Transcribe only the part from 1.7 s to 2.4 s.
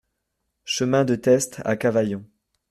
Cavaillon